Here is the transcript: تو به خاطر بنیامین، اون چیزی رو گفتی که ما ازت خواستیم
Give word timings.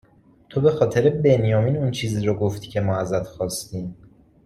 تو 0.49 0.61
به 0.61 0.71
خاطر 0.71 1.09
بنیامین، 1.09 1.77
اون 1.77 1.91
چیزی 1.91 2.25
رو 2.25 2.33
گفتی 2.33 2.67
که 2.67 2.81
ما 2.81 2.97
ازت 2.97 3.27
خواستیم 3.27 3.95